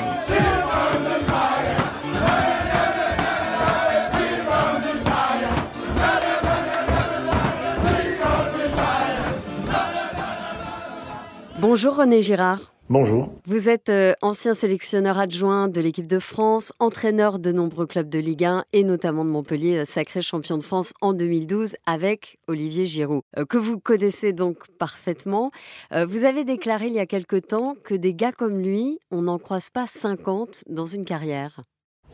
Bonjour 11.58 11.96
René 11.96 12.20
Girard. 12.20 12.74
Bonjour. 12.90 13.34
Vous 13.44 13.68
êtes 13.68 13.90
euh, 13.90 14.14
ancien 14.22 14.54
sélectionneur 14.54 15.18
adjoint 15.18 15.68
de 15.68 15.78
l'équipe 15.78 16.06
de 16.06 16.18
France, 16.18 16.72
entraîneur 16.78 17.38
de 17.38 17.52
nombreux 17.52 17.86
clubs 17.86 18.08
de 18.08 18.18
Ligue 18.18 18.44
1 18.44 18.64
et 18.72 18.82
notamment 18.82 19.26
de 19.26 19.30
Montpellier, 19.30 19.80
euh, 19.80 19.84
sacré 19.84 20.22
champion 20.22 20.56
de 20.56 20.62
France 20.62 20.94
en 21.02 21.12
2012 21.12 21.76
avec 21.84 22.38
Olivier 22.46 22.86
Giroud, 22.86 23.20
euh, 23.36 23.44
que 23.44 23.58
vous 23.58 23.78
connaissez 23.78 24.32
donc 24.32 24.56
parfaitement. 24.78 25.50
Vous 25.92 26.24
avez 26.24 26.44
déclaré 26.44 26.86
il 26.86 26.94
y 26.94 26.98
a 26.98 27.06
quelque 27.06 27.36
temps 27.36 27.74
que 27.84 27.94
des 27.94 28.14
gars 28.14 28.32
comme 28.32 28.58
lui, 28.58 28.98
on 29.10 29.22
n'en 29.22 29.38
croise 29.38 29.68
pas 29.68 29.86
50 29.86 30.64
dans 30.70 30.86
une 30.86 31.04
carrière. 31.04 31.64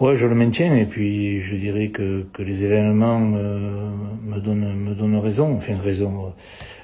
Ouais, 0.01 0.17
je 0.17 0.27
le 0.27 0.35
maintiens 0.35 0.75
et 0.75 0.87
puis 0.87 1.41
je 1.41 1.55
dirais 1.55 1.91
que, 1.91 2.27
que 2.33 2.43
les 2.43 2.65
événements 2.65 3.21
me, 3.21 4.41
donnent, 4.41 4.75
me 4.75 4.95
donnent 4.95 5.19
raison, 5.19 5.55
enfin 5.55 5.79
raison 5.79 6.35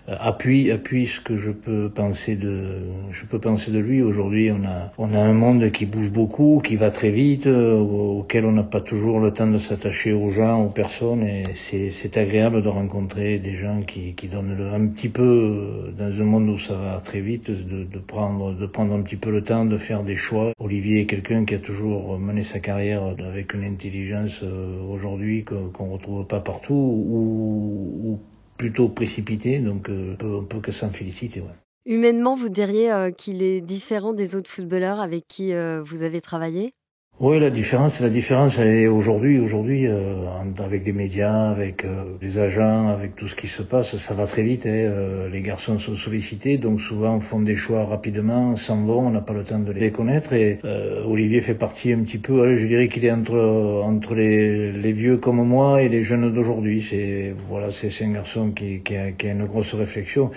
appuie 0.09 0.71
appuie 0.71 1.07
ce 1.07 1.21
que 1.21 1.37
je 1.37 1.50
peux 1.50 1.88
penser 1.88 2.37
de 2.37 2.78
je 3.11 3.25
peux 3.26 3.38
penser 3.38 3.71
de 3.71 3.78
lui. 3.78 4.02
Aujourd'hui 4.02 4.50
on 4.50 4.64
a 4.64 4.92
on 4.99 5.14
a 5.14 5.19
un 5.19 5.33
monde 5.33 5.71
qui 5.71 5.87
bouge 5.87 6.11
beaucoup 6.11 6.61
qui 6.64 6.76
va 6.76 6.90
très 6.90 7.11
vite 7.11 7.47
euh, 7.47 7.78
auquel 7.78 8.45
on 8.45 8.52
n'a 8.52 8.62
pas 8.62 8.80
toujours 8.80 9.21
le 9.21 9.33
temps 9.33 9.47
de 9.47 9.59
s'attacher 9.59 10.12
aux 10.12 10.30
gens 10.30 10.62
aux 10.64 10.71
personnes. 10.71 11.23
Et 11.23 11.45
c'est 11.54 12.16
agréable 12.16 12.62
de 12.62 12.69
rencontrer 12.69 13.38
des 13.38 13.54
gens 13.54 13.83
qui 13.83 14.14
qui 14.14 14.28
donnent 14.28 14.57
un 14.73 14.87
petit 14.88 15.09
peu 15.09 15.23
euh, 15.23 15.92
dans 15.97 16.21
un 16.21 16.25
monde 16.25 16.49
où 16.49 16.59
ça 16.59 16.75
va 16.75 17.00
très 17.00 17.21
vite 17.21 17.50
de, 17.50 17.85
de 17.85 17.99
prendre 17.99 18.54
de 18.54 18.66
prendre 18.66 18.95
un 18.95 19.02
petit 19.02 19.16
peu 19.16 19.30
le 19.30 19.42
temps 19.42 19.64
de 19.64 19.76
faire 19.76 20.02
des 20.02 20.16
choix. 20.16 20.52
Olivier 20.59 21.02
est 21.02 21.07
quelqu'un 21.07 21.45
qui 21.45 21.54
a 21.54 21.59
toujours 21.59 22.19
mené 22.19 22.42
sa 22.42 22.59
carrière 22.59 23.02
avec 23.04 23.54
une 23.54 23.64
intelligence 23.64 24.42
aujourd'hui 24.90 25.45
qu'on 25.45 25.90
retrouve 25.90 26.26
pas 26.26 26.40
partout 26.40 26.75
ou, 26.75 28.02
ou 28.04 28.21
plutôt 28.61 28.90
précipité, 28.90 29.59
donc 29.59 29.88
euh, 29.88 30.14
on 30.23 30.45
peut 30.45 30.61
que 30.61 30.71
s'en 30.71 30.90
féliciter. 30.90 31.43
Humainement, 31.87 32.35
vous 32.37 32.50
diriez 32.50 32.93
euh, 32.93 33.11
qu'il 33.11 33.43
est 33.43 33.62
différent 33.62 34.12
des 34.12 34.35
autres 34.35 34.50
footballeurs 34.50 35.00
avec 35.00 35.26
qui 35.26 35.55
euh, 35.55 35.83
vous 35.83 36.02
avez 36.02 36.21
travaillé? 36.21 36.75
Oui, 37.23 37.39
la 37.39 37.50
différence, 37.50 38.00
la 38.00 38.09
différence, 38.09 38.59
aujourd'hui, 38.59 39.39
aujourd'hui, 39.39 39.87
euh, 39.87 40.25
avec 40.59 40.87
les 40.87 40.93
médias, 40.93 41.50
avec 41.50 41.85
euh, 41.85 42.05
les 42.23 42.39
agents, 42.39 42.89
avec 42.89 43.15
tout 43.15 43.29
ce 43.29 43.37
qui 43.37 43.47
se 43.47 43.62
passe, 43.62 43.99
ça 43.99 44.15
va 44.15 44.25
très 44.25 44.43
vite. 44.43 44.65
Hein, 44.65 44.71
euh, 44.71 45.29
les 45.29 45.43
garçons 45.43 45.79
sont 45.79 45.97
sollicités, 45.97 46.57
donc 46.57 46.81
souvent 46.81 47.21
font 47.21 47.41
des 47.41 47.57
choix 47.57 47.85
rapidement, 47.85 48.57
s'en 48.57 48.87
vont, 48.87 49.09
on 49.09 49.11
n'a 49.11 49.21
pas 49.21 49.35
le 49.35 49.45
temps 49.45 49.59
de 49.59 49.71
les 49.71 49.91
connaître. 49.91 50.33
Et 50.33 50.61
Olivier 51.07 51.43
fait 51.43 51.53
partie 51.55 51.93
un 51.93 51.99
petit 52.05 52.17
peu, 52.17 52.57
je 52.57 52.67
dirais 52.67 52.89
qu'il 52.89 53.05
est 53.05 53.12
entre 53.12 53.37
entre 53.85 54.15
les, 54.15 54.73
les, 54.73 54.93
vieux 54.93 55.19
comme 55.19 55.47
moi 55.47 55.83
et 55.83 55.91
les 55.91 56.03
jeunes 56.03 56.33
d'aujourd'hui. 56.33 56.81
C'est 56.81 57.35
voilà, 57.50 57.71
c'est 57.71 57.93
un 58.03 58.12
garçon 58.12 58.53
qui, 58.53 58.81
qui, 58.81 58.97
a, 58.97 59.12
qui 59.12 59.29
a 59.29 59.33
une 59.33 59.45
grosse 59.45 59.75
réflexion. 59.75 60.31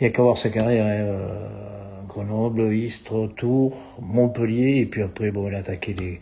Il 0.00 0.04
n'y 0.04 0.08
a 0.08 0.10
qu'à 0.10 0.22
voir 0.22 0.38
sa 0.38 0.48
carrière. 0.48 0.86
Hein, 0.86 1.69
Grenoble, 2.10 2.74
Istres, 2.74 3.28
Tours, 3.36 3.76
Montpellier, 4.02 4.80
et 4.80 4.86
puis 4.86 5.02
après, 5.02 5.30
bon, 5.30 5.48
il 5.48 5.54
a 5.54 5.58
attaqué 5.58 5.94
les, 5.96 6.18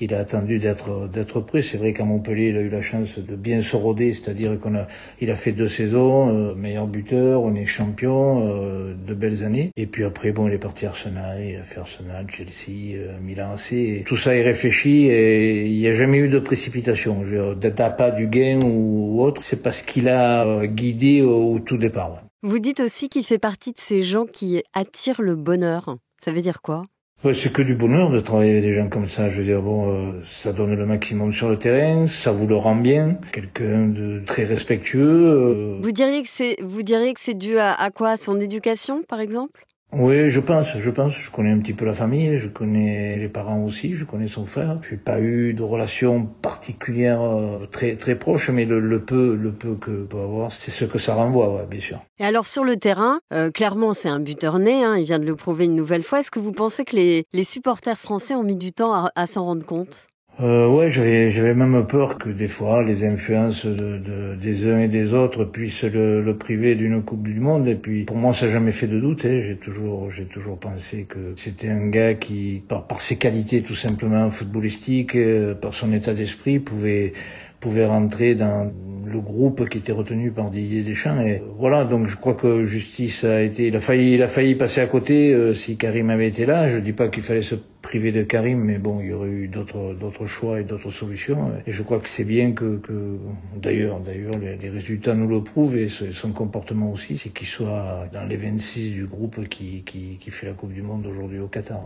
il 0.00 0.14
a 0.14 0.20
attendu 0.20 0.60
d'être 0.60 1.08
d'être 1.12 1.40
prêt. 1.40 1.62
C'est 1.62 1.78
vrai 1.78 1.92
qu'à 1.92 2.04
Montpellier, 2.04 2.50
il 2.50 2.56
a 2.56 2.60
eu 2.60 2.68
la 2.68 2.80
chance 2.80 3.18
de 3.18 3.34
bien 3.34 3.60
se 3.60 3.74
roder, 3.74 4.14
c'est-à-dire 4.14 4.58
qu'on 4.60 4.76
a, 4.76 4.86
il 5.20 5.30
a 5.30 5.34
fait 5.34 5.50
deux 5.50 5.66
saisons, 5.66 6.28
euh, 6.28 6.54
meilleur 6.54 6.86
buteur, 6.86 7.42
on 7.42 7.56
est 7.56 7.66
champion, 7.66 8.46
euh, 8.46 8.94
de 8.94 9.14
belles 9.14 9.42
années. 9.42 9.70
Et 9.76 9.86
puis 9.86 10.04
après, 10.04 10.30
bon, 10.30 10.46
il 10.46 10.54
est 10.54 10.58
parti 10.58 10.86
à 10.86 10.90
Arsenal, 10.90 11.42
il 11.42 11.56
a 11.56 11.64
fait 11.64 11.80
Arsenal, 11.80 12.26
Chelsea, 12.30 12.96
euh, 12.96 13.18
Milan 13.20 13.52
AC. 13.54 13.72
Et 13.72 14.04
tout 14.06 14.16
ça 14.16 14.36
est 14.36 14.42
réfléchi 14.42 15.06
et 15.06 15.66
il 15.66 15.76
n'y 15.76 15.88
a 15.88 15.92
jamais 15.92 16.18
eu 16.18 16.28
de 16.28 16.38
précipitation. 16.38 17.22
D'être 17.60 17.96
pas 17.96 18.12
du 18.12 18.28
gain 18.28 18.60
ou, 18.62 19.20
autre, 19.22 19.42
c'est 19.42 19.60
parce 19.60 19.82
qu'il 19.82 20.08
a 20.08 20.66
guidé 20.66 21.22
au, 21.22 21.58
tout 21.58 21.76
départ. 21.76 22.22
Vous 22.44 22.58
dites 22.58 22.80
aussi 22.80 23.08
qu'il 23.08 23.24
fait 23.24 23.38
partie 23.38 23.70
de 23.70 23.78
ces 23.78 24.02
gens 24.02 24.26
qui 24.26 24.64
attirent 24.72 25.22
le 25.22 25.36
bonheur. 25.36 25.96
Ça 26.18 26.32
veut 26.32 26.40
dire 26.40 26.60
quoi? 26.60 26.82
Ouais, 27.22 27.34
c'est 27.34 27.52
que 27.52 27.62
du 27.62 27.76
bonheur 27.76 28.10
de 28.10 28.18
travailler 28.18 28.50
avec 28.50 28.64
des 28.64 28.74
gens 28.74 28.88
comme 28.88 29.06
ça. 29.06 29.30
Je 29.30 29.38
veux 29.38 29.44
dire, 29.44 29.62
bon, 29.62 29.92
euh, 29.92 30.20
ça 30.24 30.52
donne 30.52 30.74
le 30.74 30.84
maximum 30.84 31.32
sur 31.32 31.48
le 31.48 31.56
terrain, 31.56 32.08
ça 32.08 32.32
vous 32.32 32.48
le 32.48 32.56
rend 32.56 32.74
bien. 32.74 33.16
Quelqu'un 33.32 33.86
de 33.86 34.24
très 34.26 34.42
respectueux. 34.42 35.28
Euh. 35.28 35.78
Vous 35.80 35.92
diriez 35.92 36.20
que 36.22 36.28
c'est, 36.28 36.56
vous 36.60 36.82
diriez 36.82 37.14
que 37.14 37.20
c'est 37.20 37.34
dû 37.38 37.58
à, 37.58 37.74
à 37.74 37.90
quoi, 37.90 38.10
à 38.10 38.16
son 38.16 38.40
éducation, 38.40 39.04
par 39.04 39.20
exemple? 39.20 39.64
Oui, 39.92 40.30
je 40.30 40.40
pense, 40.40 40.78
je 40.78 40.90
pense. 40.90 41.12
Je 41.12 41.30
connais 41.30 41.50
un 41.50 41.58
petit 41.58 41.74
peu 41.74 41.84
la 41.84 41.92
famille, 41.92 42.38
je 42.38 42.48
connais 42.48 43.16
les 43.16 43.28
parents 43.28 43.62
aussi, 43.64 43.94
je 43.94 44.04
connais 44.04 44.28
son 44.28 44.46
frère. 44.46 44.78
Je 44.82 44.92
n'ai 44.92 44.96
pas 44.96 45.20
eu 45.20 45.52
de 45.52 45.62
relation 45.62 46.24
particulière 46.24 47.20
euh, 47.20 47.66
très 47.70 47.96
très 47.96 48.14
proche, 48.14 48.48
mais 48.50 48.64
le, 48.64 49.00
peu 49.00 49.34
le 49.34 49.52
peu 49.52 49.74
que 49.74 50.04
peut 50.04 50.20
avoir, 50.20 50.50
c'est 50.50 50.70
ce 50.70 50.84
que 50.86 50.98
ça 50.98 51.14
renvoie, 51.14 51.66
bien 51.70 51.80
sûr. 51.80 52.00
Et 52.18 52.24
alors 52.24 52.46
sur 52.46 52.64
le 52.64 52.76
terrain, 52.76 53.20
euh, 53.34 53.50
clairement 53.50 53.92
c'est 53.92 54.08
un 54.08 54.20
buteur 54.20 54.58
né, 54.58 54.84
hein, 54.84 54.96
il 54.96 55.04
vient 55.04 55.18
de 55.18 55.26
le 55.26 55.36
prouver 55.36 55.66
une 55.66 55.76
nouvelle 55.76 56.02
fois. 56.02 56.20
Est-ce 56.20 56.30
que 56.30 56.38
vous 56.38 56.52
pensez 56.52 56.84
que 56.84 56.96
les, 56.96 57.24
les 57.32 57.44
supporters 57.44 57.98
français 57.98 58.34
ont 58.34 58.42
mis 58.42 58.56
du 58.56 58.72
temps 58.72 58.94
à, 58.94 59.10
à 59.14 59.26
s'en 59.26 59.44
rendre 59.44 59.66
compte? 59.66 60.08
Euh, 60.42 60.66
ouais, 60.66 60.90
j'avais 60.90 61.30
j'avais 61.30 61.54
même 61.54 61.86
peur 61.86 62.18
que 62.18 62.28
des 62.28 62.48
fois 62.48 62.82
les 62.82 63.04
influences 63.04 63.64
de, 63.64 63.98
de, 63.98 64.34
des 64.34 64.68
uns 64.68 64.80
et 64.80 64.88
des 64.88 65.14
autres 65.14 65.44
puissent 65.44 65.84
le, 65.84 66.36
priver 66.36 66.74
d'une 66.74 67.00
Coupe 67.02 67.28
du 67.28 67.38
Monde. 67.38 67.68
Et 67.68 67.76
puis 67.76 68.04
pour 68.04 68.16
moi, 68.16 68.32
ça 68.32 68.46
n'a 68.46 68.52
jamais 68.52 68.72
fait 68.72 68.88
de 68.88 68.98
doute. 68.98 69.24
Hein. 69.24 69.40
J'ai 69.40 69.56
toujours 69.56 70.10
j'ai 70.10 70.24
toujours 70.24 70.58
pensé 70.58 71.06
que 71.08 71.34
c'était 71.36 71.68
un 71.68 71.86
gars 71.88 72.14
qui, 72.14 72.62
par, 72.66 72.88
par 72.88 73.00
ses 73.00 73.18
qualités 73.18 73.62
tout 73.62 73.76
simplement 73.76 74.28
footballistiques, 74.30 75.14
euh, 75.14 75.54
par 75.54 75.74
son 75.74 75.92
état 75.92 76.12
d'esprit, 76.12 76.58
pouvait 76.58 77.12
pouvait 77.60 77.86
rentrer 77.86 78.34
dans 78.34 78.72
le 79.12 79.20
groupe 79.20 79.68
qui 79.68 79.78
était 79.78 79.92
retenu 79.92 80.30
par 80.30 80.50
Didier 80.50 80.82
Deschamps. 80.82 81.20
Et 81.20 81.42
voilà, 81.58 81.84
donc 81.84 82.08
je 82.08 82.16
crois 82.16 82.34
que 82.34 82.64
justice 82.64 83.24
a 83.24 83.42
été, 83.42 83.68
il 83.68 83.76
a 83.76 83.80
failli, 83.80 84.14
il 84.14 84.22
a 84.22 84.28
failli 84.28 84.54
passer 84.54 84.80
à 84.80 84.86
côté 84.86 85.32
euh, 85.32 85.54
si 85.54 85.76
Karim 85.76 86.10
avait 86.10 86.28
été 86.28 86.46
là. 86.46 86.68
Je 86.68 86.78
dis 86.78 86.92
pas 86.92 87.08
qu'il 87.08 87.22
fallait 87.22 87.42
se 87.42 87.54
priver 87.82 88.12
de 88.12 88.22
Karim, 88.22 88.58
mais 88.58 88.78
bon, 88.78 89.00
il 89.00 89.08
y 89.08 89.12
aurait 89.12 89.28
eu 89.28 89.48
d'autres, 89.48 89.94
d'autres 89.98 90.26
choix 90.26 90.60
et 90.60 90.64
d'autres 90.64 90.90
solutions. 90.90 91.52
Et 91.66 91.72
je 91.72 91.82
crois 91.82 91.98
que 91.98 92.08
c'est 92.08 92.24
bien 92.24 92.52
que, 92.52 92.78
que 92.78 93.18
d'ailleurs, 93.56 94.00
d'ailleurs, 94.00 94.38
les, 94.38 94.56
les, 94.56 94.70
résultats 94.70 95.14
nous 95.14 95.28
le 95.28 95.42
prouvent 95.42 95.76
et 95.76 95.88
son 95.88 96.30
comportement 96.30 96.92
aussi, 96.92 97.18
c'est 97.18 97.30
qu'il 97.30 97.46
soit 97.46 98.08
dans 98.12 98.24
les 98.24 98.36
26 98.36 98.92
du 98.92 99.04
groupe 99.04 99.48
qui, 99.48 99.82
qui, 99.84 100.16
qui 100.20 100.30
fait 100.30 100.46
la 100.46 100.52
Coupe 100.52 100.72
du 100.72 100.82
Monde 100.82 101.06
aujourd'hui 101.06 101.40
au 101.40 101.48
Qatar. 101.48 101.84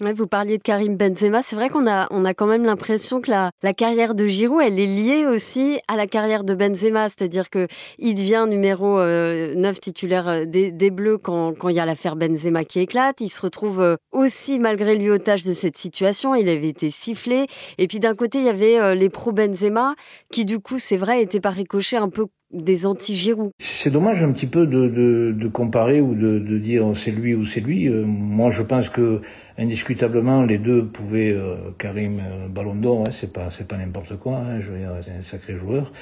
Vous 0.00 0.26
parliez 0.26 0.58
de 0.58 0.62
Karim 0.62 0.96
Benzema. 0.96 1.40
C'est 1.42 1.54
vrai 1.54 1.68
qu'on 1.68 1.86
a, 1.86 2.08
on 2.10 2.24
a 2.24 2.34
quand 2.34 2.48
même 2.48 2.64
l'impression 2.64 3.20
que 3.20 3.30
la, 3.30 3.52
carrière 3.74 4.16
de 4.16 4.26
Giroud, 4.26 4.60
elle 4.60 4.80
est 4.80 4.86
liée 4.86 5.24
aussi 5.24 5.78
à 5.86 5.94
la 5.94 6.08
carrière 6.08 6.42
de 6.42 6.56
Benzema. 6.56 7.08
C'est-à-dire 7.08 7.48
que 7.48 7.68
il 8.00 8.16
devient 8.16 8.44
numéro 8.48 8.98
euh, 8.98 9.54
9 9.54 9.78
titulaire 9.78 10.28
euh, 10.28 10.44
des, 10.46 10.72
des 10.72 10.90
Bleus 10.90 11.18
quand, 11.18 11.54
il 11.68 11.76
y 11.76 11.78
a 11.78 11.86
l'affaire 11.86 12.16
Benzema 12.16 12.64
qui 12.64 12.80
éclate. 12.80 13.20
Il 13.20 13.28
se 13.28 13.40
retrouve 13.40 13.80
euh, 13.80 13.96
aussi, 14.10 14.58
malgré 14.58 14.96
lui, 14.96 15.10
otage 15.10 15.44
de 15.44 15.52
cette 15.52 15.76
situation. 15.76 16.34
Il 16.34 16.48
avait 16.48 16.68
été 16.68 16.90
sifflé. 16.90 17.46
Et 17.78 17.86
puis 17.86 18.00
d'un 18.00 18.14
côté, 18.14 18.38
il 18.38 18.44
y 18.46 18.50
avait 18.50 18.80
euh, 18.80 18.96
les 18.96 19.08
pro-Benzema 19.08 19.94
qui, 20.32 20.44
du 20.44 20.58
coup, 20.58 20.80
c'est 20.80 20.96
vrai, 20.96 21.22
étaient 21.22 21.40
par 21.40 21.52
ricochet 21.52 21.98
un 21.98 22.08
peu 22.08 22.26
des 22.50 22.84
anti-Giroud. 22.84 23.52
C'est 23.58 23.90
dommage 23.90 24.24
un 24.24 24.32
petit 24.32 24.46
peu 24.46 24.66
de, 24.66 24.88
de, 24.88 25.48
comparer 25.48 26.00
ou 26.00 26.14
de, 26.14 26.40
de 26.40 26.58
dire 26.58 26.96
c'est 26.96 27.12
lui 27.12 27.34
ou 27.34 27.46
c'est 27.46 27.60
lui. 27.60 27.88
Moi, 27.88 28.50
je 28.50 28.62
pense 28.62 28.88
que 28.88 29.20
indiscutablement 29.58 30.42
les 30.42 30.58
deux 30.58 30.84
pouvaient 30.84 31.32
euh, 31.32 31.56
Karim 31.78 32.18
euh, 32.18 32.48
Ballon 32.48 32.74
d'Or, 32.74 33.04
hein, 33.06 33.10
c'est 33.10 33.32
pas 33.32 33.50
c'est 33.50 33.68
pas 33.68 33.76
n'importe 33.76 34.16
quoi. 34.16 34.38
Hein, 34.38 34.60
je 34.60 34.70
veux 34.70 34.78
dire, 34.78 34.90
c'est 35.02 35.12
un 35.12 35.22
sacré 35.22 35.56
joueur. 35.56 35.92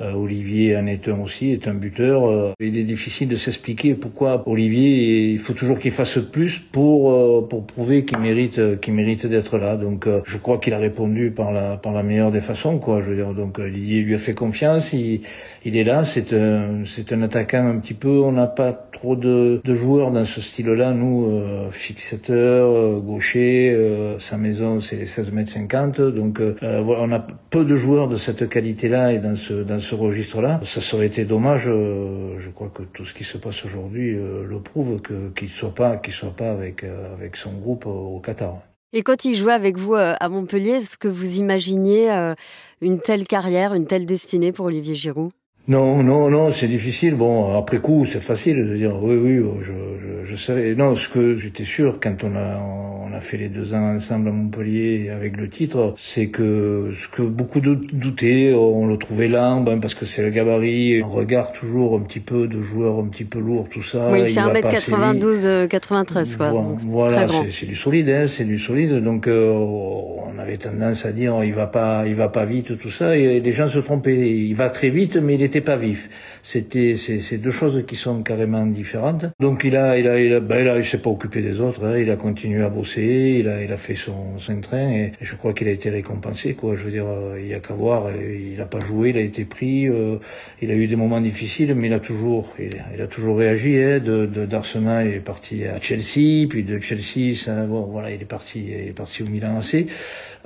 Euh, 0.00 0.12
Olivier 0.12 0.76
en 0.76 0.86
est 0.86 1.08
un 1.08 1.20
aussi, 1.20 1.52
est 1.52 1.68
un 1.68 1.74
buteur. 1.74 2.28
Euh, 2.28 2.52
il 2.60 2.76
est 2.76 2.82
difficile 2.82 3.28
de 3.28 3.36
s'expliquer 3.36 3.94
pourquoi 3.94 4.42
Olivier 4.46 5.30
il 5.30 5.38
faut 5.38 5.54
toujours 5.54 5.78
qu'il 5.78 5.92
fasse 5.92 6.18
plus 6.18 6.58
pour 6.58 7.12
euh, 7.12 7.46
pour 7.48 7.66
prouver 7.66 8.04
qu'il 8.04 8.18
mérite 8.18 8.80
qu'il 8.80 8.94
mérite 8.94 9.26
d'être 9.26 9.56
là. 9.58 9.76
Donc 9.76 10.06
je 10.24 10.36
crois 10.36 10.58
qu'il 10.58 10.74
a 10.74 10.78
répondu 10.78 11.30
par 11.30 11.52
la 11.52 11.76
par 11.76 11.92
la 11.92 12.02
meilleure 12.02 12.32
des 12.32 12.40
façons 12.40 12.78
quoi. 12.78 13.00
Je 13.00 13.10
veux 13.10 13.16
dire 13.16 13.32
donc 13.32 13.58
Olivier 13.58 14.02
lui 14.02 14.14
a 14.14 14.18
fait 14.18 14.34
confiance. 14.34 14.92
Il 14.92 15.20
il 15.64 15.76
est 15.76 15.84
là. 15.84 16.04
C'est 16.04 16.32
un 16.34 16.84
c'est 16.84 17.12
un 17.12 17.22
attaquant 17.22 17.66
un 17.66 17.78
petit 17.78 17.94
peu. 17.94 18.20
On 18.20 18.32
n'a 18.32 18.46
pas 18.48 18.72
trop 18.72 19.16
de, 19.16 19.60
de 19.64 19.74
joueurs 19.74 20.10
dans 20.10 20.24
ce 20.26 20.40
style-là. 20.40 20.92
Nous 20.92 21.40
fixateurs 21.70 22.95
gaucher, 23.00 23.70
euh, 23.70 24.18
sa 24.18 24.36
maison 24.36 24.80
c'est 24.80 24.96
les 24.96 25.06
16 25.06 25.32
mètres 25.32 25.50
50, 25.50 26.00
donc 26.00 26.40
euh, 26.40 26.54
voilà, 26.82 27.02
on 27.02 27.12
a 27.12 27.18
peu 27.18 27.64
de 27.64 27.76
joueurs 27.76 28.08
de 28.08 28.16
cette 28.16 28.48
qualité-là 28.48 29.12
et 29.12 29.18
dans 29.18 29.36
ce 29.36 29.54
dans 29.54 29.78
ce 29.78 29.94
registre-là. 29.94 30.60
Ça 30.64 30.80
serait 30.80 31.06
été 31.06 31.24
dommage. 31.24 31.64
Euh, 31.68 32.38
je 32.38 32.50
crois 32.50 32.70
que 32.74 32.82
tout 32.82 33.04
ce 33.04 33.14
qui 33.14 33.24
se 33.24 33.38
passe 33.38 33.64
aujourd'hui 33.64 34.12
le 34.14 34.60
prouve 34.60 35.00
que 35.00 35.30
qu'il 35.36 35.48
soit 35.48 35.74
pas 35.74 35.96
qu'il 35.96 36.12
soit 36.12 36.36
pas 36.36 36.50
avec 36.50 36.84
avec 36.84 37.36
son 37.36 37.52
groupe 37.52 37.86
au 37.86 38.20
Qatar. 38.20 38.58
Et 38.92 39.02
quand 39.02 39.24
il 39.24 39.34
jouait 39.34 39.52
avec 39.52 39.76
vous 39.76 39.94
à 39.94 40.28
Montpellier, 40.28 40.70
est-ce 40.82 40.96
que 40.96 41.08
vous 41.08 41.38
imaginiez 41.38 42.34
une 42.80 43.00
telle 43.00 43.26
carrière, 43.26 43.74
une 43.74 43.86
telle 43.86 44.06
destinée 44.06 44.52
pour 44.52 44.66
Olivier 44.66 44.94
Giroud? 44.94 45.32
Non, 45.68 46.02
non, 46.02 46.30
non, 46.30 46.50
c'est 46.50 46.68
difficile. 46.68 47.14
Bon, 47.14 47.58
après 47.58 47.78
coup, 47.78 48.06
c'est 48.06 48.22
facile 48.22 48.56
de 48.68 48.76
dire 48.76 49.02
oui, 49.02 49.16
oui, 49.16 49.44
je, 49.60 49.72
je, 49.72 50.30
je 50.30 50.36
savais. 50.36 50.74
Non, 50.74 50.94
ce 50.94 51.08
que 51.08 51.34
j'étais 51.34 51.64
sûr 51.64 51.98
quand 52.00 52.22
on 52.24 52.36
a 52.36 52.60
on 53.08 53.14
a 53.14 53.20
fait 53.20 53.36
les 53.36 53.48
deux 53.48 53.74
ans 53.74 53.94
ensemble 53.94 54.28
à 54.28 54.32
Montpellier 54.32 55.10
avec 55.10 55.36
le 55.36 55.48
titre, 55.48 55.94
c'est 55.96 56.26
que 56.26 56.90
ce 56.94 57.08
que 57.08 57.22
beaucoup 57.22 57.60
doutaient, 57.60 58.52
on 58.52 58.86
le 58.86 58.96
trouvait 58.96 59.28
lent, 59.28 59.60
ben 59.60 59.80
parce 59.80 59.94
que 59.94 60.06
c'est 60.06 60.22
le 60.22 60.30
gabarit, 60.30 61.02
on 61.02 61.08
regarde 61.08 61.52
toujours 61.54 61.96
un 61.96 62.00
petit 62.00 62.20
peu 62.20 62.48
de 62.48 62.60
joueurs 62.60 62.98
un 62.98 63.06
petit 63.06 63.24
peu 63.24 63.38
lourds, 63.38 63.68
tout 63.68 63.82
ça. 63.82 64.08
Oui, 64.10 64.22
il 64.22 64.28
fait 64.28 64.40
1m92, 64.40 65.68
93 65.68 66.36
quoi. 66.36 66.52
Voilà, 66.78 67.26
c'est 67.50 67.66
du 67.66 67.76
solide, 67.76 68.08
hein, 68.08 68.26
c'est 68.26 68.44
du 68.44 68.58
solide. 68.58 69.02
Donc 69.02 69.28
euh, 69.28 69.52
on 69.52 70.38
avait 70.38 70.56
tendance 70.56 71.06
à 71.06 71.12
dire 71.12 71.44
il 71.44 71.54
va 71.54 71.66
pas, 71.66 72.04
il 72.06 72.14
va 72.14 72.28
pas 72.28 72.44
vite, 72.44 72.78
tout 72.78 72.90
ça, 72.90 73.16
et 73.16 73.40
les 73.40 73.52
gens 73.52 73.68
se 73.68 73.78
trompaient. 73.78 74.16
Il 74.16 74.54
va 74.54 74.70
très 74.70 74.90
vite, 74.90 75.16
mais 75.16 75.34
il 75.34 75.42
était 75.42 75.55
pas 75.60 75.76
vif. 75.76 76.08
C'était 76.42 76.96
c'est 76.96 77.38
deux 77.38 77.50
choses 77.50 77.84
qui 77.86 77.96
sont 77.96 78.22
carrément 78.22 78.64
différentes. 78.66 79.26
Donc 79.40 79.62
il 79.64 79.76
a 79.76 79.98
il 79.98 80.06
a 80.08 80.18
il 80.20 80.32
a 80.34 80.40
ben, 80.40 80.66
a, 80.68 80.78
il 80.78 80.84
s'est 80.84 80.98
pas 80.98 81.10
occupé 81.10 81.42
des 81.42 81.60
autres. 81.60 81.84
Hein. 81.84 81.98
Il 81.98 82.10
a 82.10 82.16
continué 82.16 82.62
à 82.62 82.68
bosser. 82.68 83.36
Il 83.40 83.48
a 83.48 83.62
il 83.62 83.72
a 83.72 83.76
fait 83.76 83.94
son 83.94 84.38
son 84.38 84.60
train 84.60 84.90
et 84.90 85.12
je 85.20 85.34
crois 85.34 85.52
qu'il 85.52 85.68
a 85.68 85.72
été 85.72 85.90
récompensé 85.90 86.54
quoi. 86.54 86.76
Je 86.76 86.84
veux 86.84 86.90
dire 86.90 87.06
euh, 87.06 87.38
il 87.40 87.48
y 87.48 87.54
a 87.54 87.60
qu'à 87.60 87.74
voir. 87.74 88.10
Il 88.14 88.60
a 88.60 88.66
pas 88.66 88.80
joué. 88.80 89.10
Il 89.10 89.16
a 89.16 89.20
été 89.20 89.44
pris. 89.44 89.88
Euh, 89.88 90.16
il 90.62 90.70
a 90.70 90.74
eu 90.74 90.86
des 90.86 90.96
moments 90.96 91.20
difficiles, 91.20 91.74
mais 91.74 91.88
il 91.88 91.92
a 91.92 92.00
toujours 92.00 92.54
il, 92.58 93.00
a 93.00 93.06
toujours 93.06 93.38
réagi. 93.38 93.76
Hein. 93.76 93.98
De 93.98 94.26
d'Arsenal 94.26 95.08
il 95.08 95.14
est 95.14 95.20
parti 95.20 95.64
à 95.64 95.80
Chelsea, 95.80 96.46
puis 96.48 96.62
de 96.62 96.78
Chelsea 96.78 97.34
ça 97.34 97.66
bon 97.66 97.82
voilà 97.82 98.10
il 98.10 98.22
est 98.22 98.26
parti 98.26 98.64
il 98.68 98.88
est 98.88 98.96
parti 98.96 99.22
au 99.22 99.26
Milan 99.26 99.58
AC. 99.58 99.86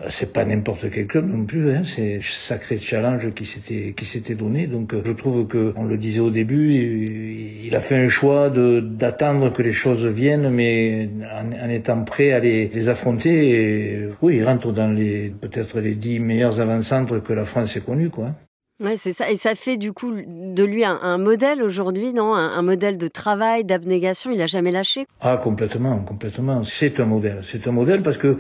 Euh, 0.01 0.07
c'est 0.11 0.33
pas 0.33 0.45
n'importe 0.45 0.91
quel 0.91 1.07
club 1.07 1.29
non 1.29 1.45
plus. 1.45 1.73
Hein. 1.73 1.83
C'est 1.85 2.21
sacré 2.23 2.77
challenge 2.79 3.33
qui 3.35 3.45
s'était 3.45 3.95
qui 3.97 4.05
s'était 4.05 4.35
donné. 4.35 4.67
Donc 4.67 4.95
je 5.05 5.13
trouve 5.13 5.47
que 5.47 5.73
on 5.77 5.85
le 5.85 5.97
disait 5.97 6.21
au 6.21 6.31
début, 6.31 7.63
il 7.65 7.75
a 7.75 7.81
fait 7.81 7.97
un 7.97 8.09
choix 8.09 8.51
de 8.51 8.81
d'attendre 8.81 9.53
que 9.53 9.63
les 9.63 9.73
choses 9.73 10.07
viennent, 10.07 10.51
mais 10.51 11.09
en, 11.35 11.69
étant 11.69 12.05
prêt 12.05 12.33
à 12.33 12.41
les, 12.41 12.89
affronter. 12.89 14.09
Oui, 14.23 14.37
il 14.37 14.45
rentre 14.45 14.73
dans 14.73 14.91
les 14.91 15.31
peut-être 15.31 15.81
les 15.81 15.95
dix 15.95 16.19
meilleurs 16.19 16.61
avant-centres 16.61 17.19
que 17.21 17.33
la 17.33 17.45
France 17.45 17.77
ait 17.77 17.81
connus, 17.81 18.11
quoi. 18.11 18.35
Ouais, 18.81 18.97
c'est 18.97 19.13
ça. 19.13 19.31
Et 19.31 19.37
ça 19.37 19.55
fait 19.55 19.77
du 19.77 19.93
coup 19.93 20.13
de 20.13 20.65
lui 20.65 20.85
un, 20.85 20.99
un 21.03 21.19
modèle 21.19 21.63
aujourd'hui, 21.63 22.13
non? 22.13 22.35
Un, 22.35 22.49
un, 22.53 22.63
modèle 22.63 22.97
de 22.97 23.09
travail, 23.09 23.65
d'abnégation. 23.65 24.31
Il 24.31 24.41
a 24.41 24.47
jamais 24.47 24.71
lâché? 24.71 25.07
Ah, 25.21 25.37
complètement, 25.37 25.99
complètement. 25.99 26.65
C'est 26.65 26.99
un 26.99 27.05
modèle. 27.05 27.41
C'est 27.43 27.69
un 27.69 27.73
modèle 27.73 28.03
parce 28.03 28.17
que 28.17 28.39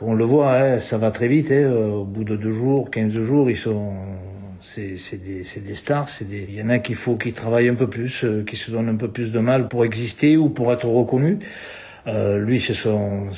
on 0.00 0.14
le 0.14 0.24
voit, 0.24 0.56
hein, 0.56 0.78
ça 0.80 0.98
va 0.98 1.10
très 1.10 1.28
vite. 1.28 1.52
Hein, 1.52 1.70
au 1.70 2.04
bout 2.04 2.24
de 2.24 2.36
deux 2.36 2.50
jours, 2.50 2.90
quinze 2.90 3.12
jours, 3.12 3.48
ils 3.48 3.56
sont 3.56 3.94
c'est 4.60 5.22
des, 5.22 5.44
des, 5.60 5.74
stars, 5.74 6.08
c'est 6.08 6.28
des, 6.28 6.46
il 6.48 6.54
y 6.54 6.62
en 6.62 6.68
a 6.68 6.78
qu'il 6.78 6.96
faut 6.96 7.16
qui 7.16 7.32
travaillent 7.32 7.68
un 7.68 7.74
peu 7.74 7.88
plus, 7.88 8.24
euh, 8.24 8.44
qui 8.44 8.56
se 8.56 8.70
donnent 8.70 8.88
un 8.88 8.96
peu 8.96 9.08
plus 9.08 9.32
de 9.32 9.38
mal 9.38 9.68
pour 9.68 9.84
exister 9.84 10.36
ou 10.36 10.48
pour 10.48 10.72
être 10.72 10.86
reconnus. 10.86 11.38
Euh, 12.06 12.38
lui, 12.38 12.60
c'est 12.60 12.74
son, 12.74 13.28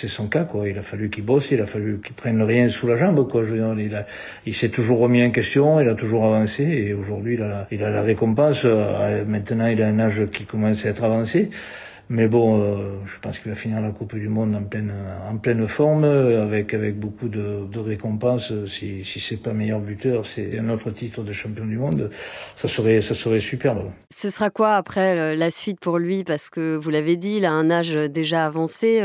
c'est 0.00 0.08
son 0.08 0.28
cas, 0.28 0.44
quoi. 0.44 0.66
Il 0.66 0.78
a 0.78 0.82
fallu 0.82 1.10
qu'il 1.10 1.24
bosse, 1.24 1.50
il 1.50 1.60
a 1.60 1.66
fallu 1.66 2.00
qu'il 2.02 2.14
prenne 2.14 2.40
rien 2.42 2.70
sous 2.70 2.86
la 2.86 2.96
jambe, 2.96 3.28
quoi. 3.28 3.44
Je 3.44 3.54
veux 3.54 3.58
dire, 3.58 3.74
il 3.78 4.04
il 4.46 4.54
s'est 4.54 4.70
toujours 4.70 4.98
remis 4.98 5.22
en 5.22 5.30
question, 5.30 5.78
il 5.80 5.88
a 5.88 5.94
toujours 5.94 6.24
avancé, 6.24 6.62
et 6.64 6.94
aujourd'hui, 6.94 7.38
il 7.70 7.82
a, 7.82 7.90
la 7.90 8.02
récompense. 8.02 8.62
Euh, 8.64 9.24
maintenant, 9.26 9.66
il 9.66 9.82
a 9.82 9.88
un 9.88 9.98
âge 9.98 10.22
qui 10.32 10.44
commence 10.44 10.86
à 10.86 10.90
être 10.90 11.04
avancé. 11.04 11.50
Mais 12.08 12.26
bon, 12.26 12.60
euh, 12.60 12.76
je 13.04 13.20
pense 13.20 13.38
qu'il 13.38 13.50
va 13.52 13.56
finir 13.56 13.80
la 13.80 13.90
Coupe 13.90 14.16
du 14.16 14.28
Monde 14.28 14.56
en 14.56 14.64
pleine, 15.36 15.68
forme, 15.68 16.04
avec, 16.04 16.74
beaucoup 16.98 17.28
de, 17.28 17.66
de 17.70 17.78
récompenses. 17.78 18.52
Si, 18.66 19.04
si 19.04 19.20
c'est 19.20 19.42
pas 19.42 19.52
meilleur 19.52 19.80
buteur, 19.80 20.26
c'est 20.26 20.58
un 20.58 20.70
autre 20.70 20.90
titre 20.90 21.22
de 21.22 21.32
champion 21.32 21.66
du 21.66 21.76
monde. 21.76 22.10
Ça 22.56 22.66
serait, 22.66 23.00
ça 23.00 23.14
serait 23.14 23.38
superbe. 23.38 23.90
Ce 24.22 24.28
sera 24.28 24.50
quoi 24.50 24.74
après 24.74 25.34
la 25.34 25.50
suite 25.50 25.80
pour 25.80 25.96
lui? 25.96 26.24
Parce 26.24 26.50
que 26.50 26.76
vous 26.76 26.90
l'avez 26.90 27.16
dit, 27.16 27.36
il 27.38 27.46
a 27.46 27.52
un 27.52 27.70
âge 27.70 27.94
déjà 27.94 28.44
avancé. 28.44 29.02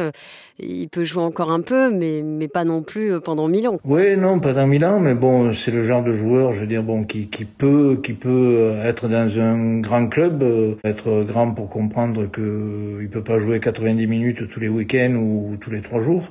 Il 0.60 0.90
peut 0.90 1.06
jouer 1.06 1.24
encore 1.24 1.54
un 1.54 1.62
peu, 1.62 1.90
mais, 1.90 2.22
mais 2.22 2.50
pas 2.50 2.66
non 2.66 2.84
plus 2.84 3.22
pendant 3.22 3.48
mille 3.48 3.70
ans. 3.70 3.80
Oui, 3.86 4.18
non, 4.18 4.42
pas 4.42 4.52
dans 4.52 4.68
mille 4.68 4.84
ans, 4.84 5.00
mais 5.00 5.14
bon, 5.14 5.54
c'est 5.54 5.72
le 5.72 5.84
genre 5.84 6.04
de 6.04 6.12
joueur, 6.12 6.52
je 6.52 6.60
veux 6.60 6.68
dire, 6.68 6.84
bon, 6.84 7.06
qui, 7.06 7.28
qui 7.28 7.46
peut, 7.46 7.98
qui 8.04 8.12
peut 8.12 8.74
être 8.84 9.08
dans 9.08 9.40
un 9.40 9.80
grand 9.80 10.08
club, 10.08 10.44
être 10.84 11.24
grand 11.24 11.50
pour 11.50 11.70
comprendre 11.70 12.30
que 12.30 13.00
il 13.00 13.08
peut 13.08 13.24
pas 13.24 13.40
jouer 13.40 13.62
90 13.62 14.08
minutes 14.08 14.50
tous 14.50 14.60
les 14.60 14.68
week-ends 14.68 15.16
ou 15.16 15.56
tous 15.62 15.72
les 15.72 15.82
trois 15.82 16.02
jours. 16.02 16.30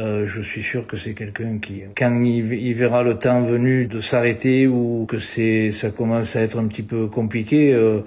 Euh, 0.00 0.26
je 0.26 0.40
suis 0.40 0.62
sûr 0.62 0.86
que 0.86 0.96
c'est 0.96 1.12
quelqu'un 1.12 1.58
qui, 1.60 1.82
quand 1.94 2.24
il, 2.24 2.74
verra 2.74 3.02
le 3.02 3.18
temps 3.18 3.42
venu 3.42 3.84
de 3.84 4.00
s'arrêter 4.00 4.66
ou 4.66 5.04
que 5.06 5.18
c'est, 5.18 5.70
ça 5.70 5.90
commence 5.90 6.34
à 6.34 6.40
être 6.40 6.58
un 6.58 6.66
petit 6.66 6.82
peu 6.82 7.08
compliqué, 7.08 7.74
euh, 7.74 8.00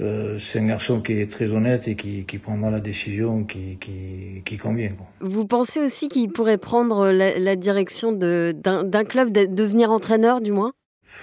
euh, 0.00 0.38
c'est 0.38 0.58
un 0.58 0.66
garçon 0.66 1.00
qui 1.00 1.20
est 1.20 1.30
très 1.30 1.52
honnête 1.52 1.88
et 1.88 1.94
qui, 1.94 2.24
qui 2.24 2.38
prendra 2.38 2.70
la 2.70 2.80
décision 2.80 3.44
qui, 3.44 3.78
qui, 3.80 4.42
qui 4.44 4.56
convient. 4.58 4.92
Vous 5.20 5.46
pensez 5.46 5.80
aussi 5.80 6.08
qu'il 6.08 6.30
pourrait 6.30 6.58
prendre 6.58 7.10
la, 7.10 7.38
la 7.38 7.56
direction 7.56 8.12
d'un 8.12 9.04
club, 9.04 9.30
de 9.30 9.46
devenir 9.46 9.90
entraîneur 9.90 10.40
du 10.40 10.52
moins? 10.52 10.72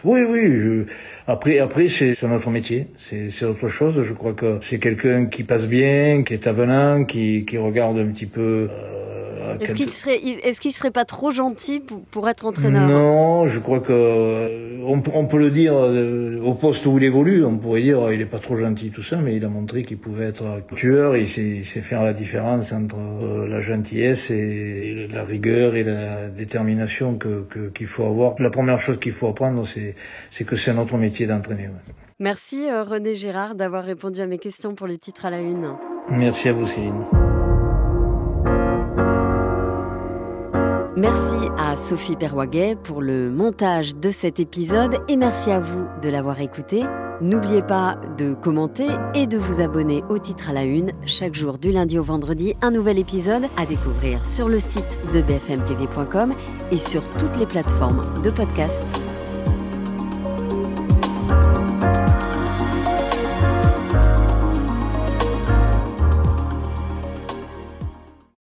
Oui, 0.03 0.22
oui. 0.27 0.56
Je... 0.56 0.86
Après, 1.27 1.60
après, 1.60 1.88
c'est 1.88 2.22
notre 2.24 2.50
métier. 2.50 2.88
C'est 2.98 3.46
autre 3.46 3.68
chose. 3.68 4.01
Je 4.01 4.13
crois 4.13 4.34
que 4.34 4.58
c'est 4.62 4.80
quelqu'un 4.80 5.25
qui 5.25 5.44
passe 5.44 5.68
bien, 5.68 6.24
qui 6.24 6.34
est 6.34 6.48
avenant, 6.48 7.03
qui, 7.03 7.44
qui 7.46 7.58
regarde 7.58 7.98
un 7.98 8.08
petit 8.08 8.25
peu. 8.25 8.70
Euh, 8.72 9.03
est-ce 9.60 9.76
qu'il 9.76 9.92
serait, 9.92 10.18
est-ce 10.18 10.60
qu'il 10.60 10.72
serait 10.72 10.92
pas 10.92 11.06
trop 11.06 11.32
gentil 11.32 11.80
pour, 11.80 12.02
pour 12.06 12.30
être 12.30 12.46
entraîneur 12.46 12.88
Non, 12.88 13.48
je 13.48 13.60
crois 13.60 13.80
que 13.80 14.82
on, 14.86 15.02
on, 15.14 15.26
peut 15.26 15.38
le 15.38 15.52
dire 15.52 15.74
euh, 15.76 16.40
au 16.44 16.54
poste 16.54 16.86
où 16.86 16.98
il 16.98 17.04
évolue, 17.04 17.46
on 17.46 17.58
pourrait 17.58 17.82
dire 17.82 18.12
il 18.12 18.22
est 18.22 18.26
pas 18.26 18.40
trop 18.40 18.58
gentil 18.58 18.90
tout 18.90 19.02
ça, 19.02 19.18
mais 19.18 19.36
il 19.36 19.46
a 19.46 19.50
montré 19.50 19.84
qu'il 19.84 19.98
pouvait 19.98 20.26
être 20.26 20.62
tueur. 20.76 21.16
Il 21.16 21.28
sait, 21.28 21.64
sait 21.64 21.82
faire 21.82 22.04
la 22.04 22.14
différence 22.14 22.72
entre 22.72 22.98
euh, 22.98 23.48
la 23.48 23.62
gentillesse 23.62 24.30
et 24.32 25.08
la 25.12 25.24
rigueur 25.24 25.76
et 25.76 25.84
la 25.84 26.28
détermination 26.28 27.18
que 27.18 27.46
qu'il 27.74 27.88
faut 27.88 28.06
avoir. 28.06 28.36
La 28.40 28.50
première 28.50 28.80
chose 28.80 29.00
qu'il 29.00 29.12
faut 29.12 29.28
apprendre, 29.28 29.66
c'est 29.66 29.96
c'est 30.30 30.46
que 30.46 30.56
c'est 30.56 30.74
notre 30.74 30.98
métier 30.98 31.26
d'entraîner. 31.26 31.70
Merci 32.20 32.70
euh, 32.70 32.84
René 32.84 33.16
Gérard 33.16 33.56
d'avoir 33.56 33.84
répondu 33.84 34.22
à 34.22 34.28
mes 34.28 34.38
questions 34.38 34.76
pour 34.76 34.88
le 34.88 34.98
titre 34.98 35.26
à 35.26 35.30
la 35.30 35.40
une. 35.40 35.74
Merci 36.10 36.50
à 36.50 36.54
vous 36.54 36.68
Céline. 36.68 37.04
Merci 40.96 41.50
à 41.58 41.76
Sophie 41.76 42.16
Perwaguet 42.16 42.76
pour 42.76 43.02
le 43.02 43.32
montage 43.32 43.96
de 43.96 44.12
cet 44.12 44.40
épisode 44.40 45.00
et 45.08 45.18
merci 45.18 45.50
à 45.50 45.60
vous 45.60 45.88
de 46.04 46.10
l'avoir 46.10 46.40
écouté. 46.40 46.84
N'oubliez 47.20 47.64
pas 47.64 48.00
de 48.18 48.36
commenter 48.36 48.88
et 49.16 49.26
de 49.26 49.40
vous 49.40 49.60
abonner 49.60 50.04
au 50.10 50.20
titre 50.20 50.52
à 50.52 50.54
la 50.54 50.66
une. 50.66 50.92
Chaque 51.08 51.34
jour 51.34 51.58
du 51.58 51.72
lundi 51.72 51.98
au 51.98 52.04
vendredi, 52.04 52.54
un 52.62 52.70
nouvel 52.70 53.00
épisode 53.00 53.46
à 53.58 53.66
découvrir 53.66 54.24
sur 54.24 54.48
le 54.48 54.60
site 54.60 55.00
de 55.12 55.22
bfmtv.com 55.22 56.32
et 56.72 56.78
sur 56.78 57.02
toutes 57.18 57.40
les 57.40 57.48
plateformes 57.48 58.06
de 58.24 58.30
podcast. 58.30 59.04